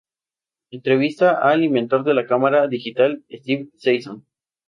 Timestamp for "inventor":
1.63-2.03